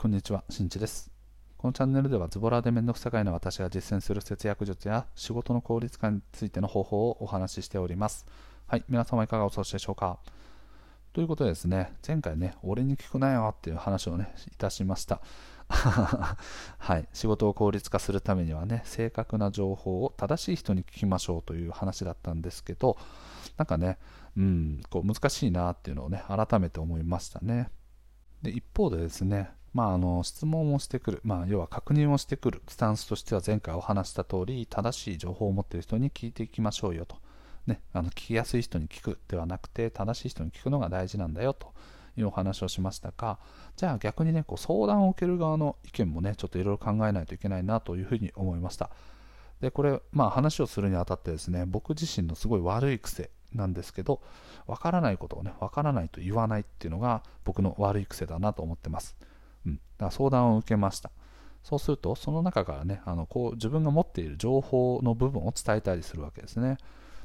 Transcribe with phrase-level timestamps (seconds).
[0.00, 1.10] こんにちは、しんちです。
[1.56, 8.24] このチャンネルではズボラでめんどくさがいの私が実践する節約術や仕事の効率化についての方法をお話ししております。
[8.68, 10.20] はい、皆様いかがお過ごしでしょうか？
[11.12, 15.20] ということでですね、前回ね、俺に聞くなよっていう話をね、いたしました。
[15.68, 16.36] は
[16.96, 22.96] い、仕事を効率化するためにはね、正確な情報を正しい人に聞きましょうという話だったんですけど、
[23.56, 23.98] なんかね、
[24.36, 27.72] うん、こう難しいなっていうのをね、改めて思いましたね。
[28.42, 37.14] で一方でですね、まあ、あの質問をしてくる、まあ、要は確認をしてくるスタンスとしては前回お話した通り正しい情報を持っている人に聞いていきましょうよと、
[37.68, 41.72] ね、あの聞きやすい人に聞くではなくて正しい人に聞くのが大事なんだよと。
[42.16, 43.38] いうお話をしましたが
[43.76, 48.90] じゃあ逆にねこう相談を受ける側の意見もねちょっといろいろ考えないといけないなというふうに思いました。
[49.60, 54.20] でこれ、まあ、話をするにあたってですね僕自身のすごい悪い癖なんですけど
[54.66, 59.16] 分からないことをね分からないと言わないっていうのが僕の悪い癖だなと思ってます、
[59.66, 61.10] うん、だから相談を受けました。
[61.62, 66.78] そうするとその中からねあのこう自分が持っている情報の部分を伝えたりするわけですね、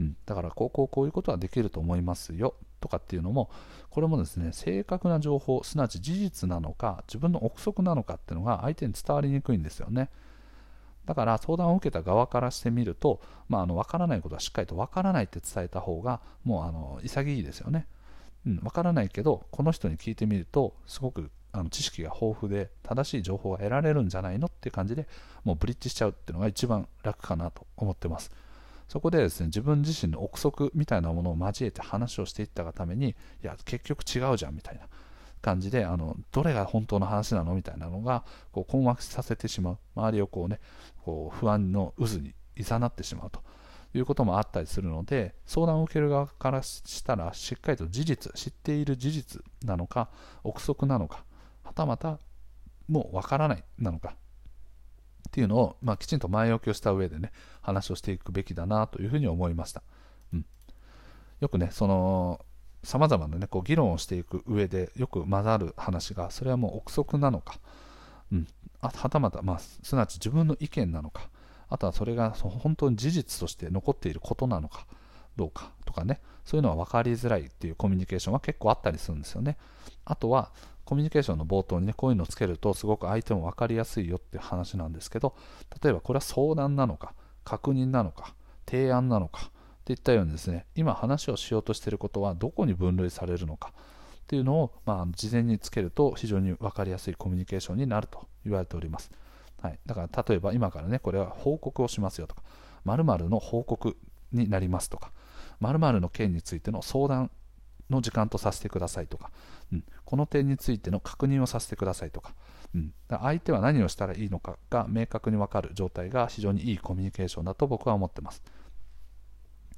[0.00, 2.54] うん、だからこうこうこういうことはできると思いますよ。
[2.80, 3.50] とかっていうのも
[3.88, 10.10] これもですね正確な情報すなわち事実なのか自分の憶測なのかっていうのが相手に伝わりにくいんですよね、
[11.06, 17.86] だから相談を受けた側からしてみると、まあ、あの分からないことはしっかりと分からないって伝えた方がもうあの潔いですよね。
[18.46, 25.06] うん、分からないけどこの人に聞いてみるとすごくあの知識が豊富で正しい情報が得られるんじゃないのっていう感じで
[25.44, 28.32] もうブリッジしちゃうっていうのが一番楽かなと思ってます。
[28.88, 34.82] そこでですね自分自身の憶測みたいなものを交えて話をしていったがためにいや結局違うじゃんみたいな
[35.40, 40.58] 感じであのどれが本当の話なのみたいなのがこう困惑させてしまう周りをこうね
[41.04, 43.40] こう不安の渦に誘ってしまうと
[43.94, 50.08] いうこともあったりするので相談を受ける側からしたらしっかりと事実知っている事実なのか
[50.42, 51.24] 憶測なのか
[51.64, 52.18] はたまた
[52.88, 54.14] もうわからないなのか。
[55.28, 59.82] っていうのを、まあ、きちんと前置きをした上でね話をしていくべきだなというふうに思いました、
[60.32, 60.46] うん、
[61.40, 62.44] よくねその
[62.84, 67.58] さまざまな、ね、こう議論をしていく上でよく混ざる話がそれはもう憶測なのか、
[68.30, 68.46] うん、
[68.80, 71.30] あはたまた、まあ、すなわち自分の意見なのか。
[71.68, 74.86] あとはそれが本当に事実として残っていることなのか。
[75.36, 79.56] どうかとかねそういうのは分かりづらいっていうコミュニケーションは結構あったりするんですよね。
[80.04, 80.52] あとは
[80.84, 85.34] コミュニケーションの冒頭にねこういうのをつけるとすごく相手も分かりやすいよっていう話なんですけど
[85.82, 88.34] 例えばこれは相談なのか確認なのか
[88.66, 89.50] 提案なのかっ
[89.84, 99.10] ていったようにですね今話をしようとしていることはどこに分類されるのかっていうのを、まあ、事前につけると非常に分かりやすいコミュニケーションになると言われております、
[99.60, 102.42] はい、だから例えば今からねこれは報告をしますよとか
[102.84, 103.96] 〇〇の報告
[104.32, 105.12] になりますとか
[105.64, 107.30] 〇〇の件についての相談
[107.90, 109.30] の時間とさせてくださいとか、
[109.72, 112.34] うん、この点についての確認をさせてくださいとか,、
[112.74, 118.42] うん、相手は何をしたらいいのかが明確に分かる状態が非常にいいコミュニケーションだと僕は思ってます。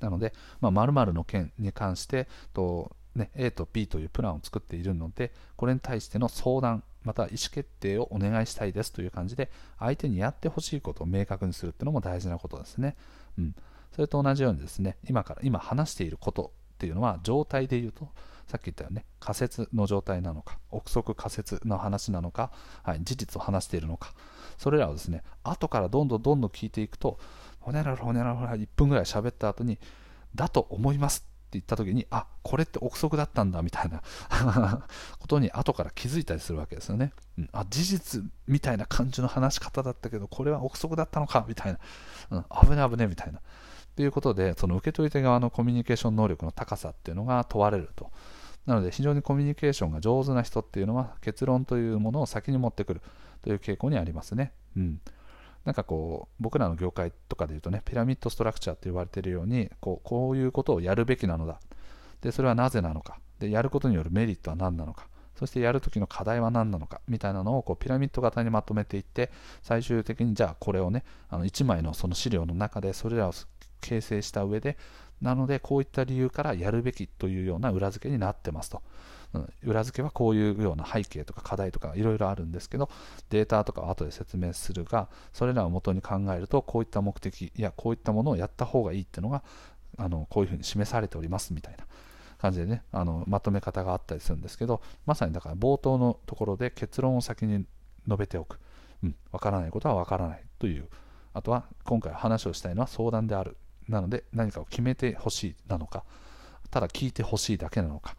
[0.00, 9.48] なので、まあ、〇〇の件に関してと、ね、A と B というプランを作っているので、これに対しての相談、また意思決定をお願いしたいですという感じで、
[9.78, 12.96] 相手にやってほしいことを明確にするっていうのも大事なことですね。
[13.38, 13.54] うん、
[13.94, 18.08] それと同じようにですね、今から今話していることっていうのは状態で言うと、
[18.46, 22.50] さっき言ったよね、仮説の状態なのか、憶測仮説の話なのか、
[22.82, 24.14] はい、事実を話しているのか、
[24.58, 27.18] それらをですね、後からどんどんどんどん聞いていくと、
[27.60, 29.78] ほにゃららほにゃらら1分ぐらい喋った後に、
[30.34, 34.02] だと思いますって言った時に、あこれって憶測だったんだみたいな
[35.20, 37.12] ことに後から気づいたりするわけですよね。
[37.38, 41.78] うん、あ事実みたいな感じの話し方だったけど、これは憶測だったのかみたいな、
[42.30, 43.40] うん、危ね危ねみたいな。
[43.96, 48.10] ということで、その受け取り手側のコミュニケーション能力の高さっていうのが問われると。
[48.66, 53.02] なので、非常にコミュニケーションが上手な人っていうのは、結論というものを先に持ってくる
[53.42, 54.52] という傾向にありますね。
[54.76, 55.00] うん。
[55.64, 61.60] なんかこう僕らの業界とかでいうとねピラミッドストラクチャーって言われているようにこうこういうことをやるべきなのだ。
[62.20, 63.18] でそれはなぜなのか。
[63.38, 65.06] でやることによるメリットは何なのか。
[65.36, 67.00] そしてやるときの課題は何なのか。
[67.08, 69.30] みたいなのをこうピラミッド型にまとめていって
[69.62, 73.32] 最終的にじゃあこれをねあの1枚のその資料の中でそれらを
[73.82, 74.78] 形成した上で
[75.20, 78.82] なのでこういった理由からやるべきというような裏付けになってますと、
[79.64, 82.90] 裏付けはこういうような背景とか課題とかいろいろあるんですけど
[83.30, 89.44] データとかは後で説明するがそれらを元に考えるとこういった目的やこういったものをやった方がいいっていうのが
[89.96, 91.84] あのこういうふうに示されておりますみたいな。
[92.38, 97.64] 感じでねあのまとめ方があったりするんですけどまさにだから冒頭のところで結論を先に
[98.08, 98.58] 述べておく、
[99.04, 100.88] うん、分からないことは分からないという。
[101.34, 103.56] あとは今回話をしたいのは相談である。
[103.88, 106.04] なので何かを決めてほしいなのか
[106.70, 108.16] ただ聞いてほしいだけなのか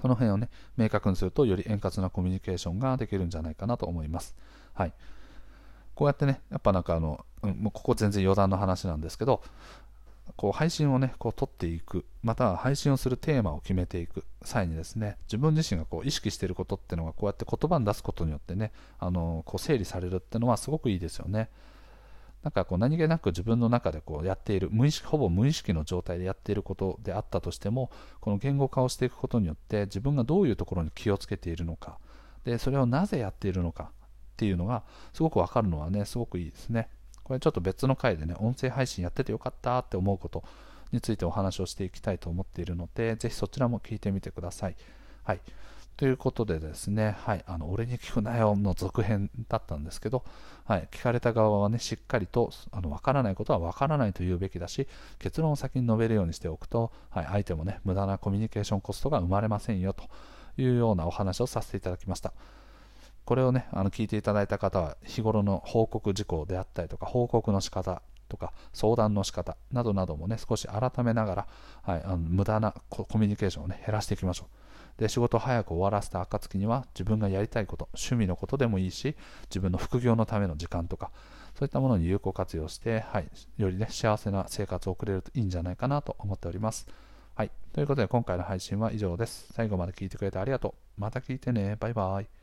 [0.00, 4.36] その辺をね、明確にすると、より円滑なコミュニケーションができるんじゃないかなと思います。
[4.74, 4.92] はい。
[5.94, 9.42] こうやってね、やっぱなんかあの、うん、もうここ全然余談の話なんですけど、
[10.36, 21.48] こう配信をね、こう撮っていく、または配信をするテーマを決めていく際にですね、自分自身がこう意識していることっていうのがこうやって言葉に出すことによってね、あのこう整理されるっていうのはすごくいいですよね。
[22.46, 27.90] なんかこう何気なく自分の中でこうやっている無意識ほぼ無意識の状態でやっていることであったとしても
[28.20, 31.98] この言語化をしていくことによって自分がどういうところに気をつけているのか
[32.44, 36.88] でそれをなぜやっているのかっていうのがすごくわかるのはねすごくいいですね。
[37.24, 40.44] これちょっと別の回でね音声配信やっててよかったって思うこと
[40.92, 44.76] についてお話をしていきたいと思っているのでぜひそちらも聞いてみてください。
[45.24, 45.40] はい。
[45.96, 50.24] ということでですね、はい、あの俺に聞くなよの続編だったんですけど、
[50.64, 54.86] はい、聞かれた側はね、しっかりとあの分からないことは分からないと言うべきだし、
[55.18, 60.04] 結論を先に述べるようにしておくと、はい、相手もね、無駄なコミュニケーションコストが生まれませんよと
[60.58, 62.34] いうようなお話をさせていただきました。
[63.24, 71.48] これをね、あの聞いていただいた方は、日頃の報告事項であったりとか、報告の仕方とか、相談の仕方などなどもね、少し改めながら、
[71.82, 74.65] はい、あの無駄なコミュニケーションをね、減らしていきましょう。
[74.98, 79.16] で仕事を早く終わらせた暁には自分がやりたいこと趣味のことでもいいし
[79.50, 81.10] 自分の副業のための時間とか
[81.58, 86.86] そういったものに有効活用して、はい、よりね幸せな生活を送れるといいんじゃないかなと思っております
[87.36, 87.50] はい。
[87.74, 89.52] ということで今回の配信は以上です。
[89.52, 91.00] 最後まで聞いてくれてありがとう。
[91.00, 91.76] また聞いてね。
[91.78, 92.35] バイバイ。